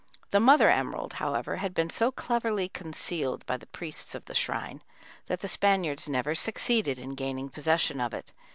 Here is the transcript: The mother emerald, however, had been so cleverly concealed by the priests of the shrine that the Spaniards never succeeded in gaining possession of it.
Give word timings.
The 0.31 0.39
mother 0.39 0.71
emerald, 0.71 1.13
however, 1.21 1.57
had 1.57 1.75
been 1.75 1.91
so 1.91 2.11
cleverly 2.11 2.67
concealed 2.69 3.45
by 3.45 3.57
the 3.57 3.67
priests 3.67 4.15
of 4.15 4.25
the 4.25 4.33
shrine 4.33 4.81
that 5.27 5.41
the 5.41 5.47
Spaniards 5.47 6.09
never 6.09 6.33
succeeded 6.33 6.97
in 6.97 7.13
gaining 7.13 7.49
possession 7.49 8.01
of 8.01 8.11
it. 8.15 8.33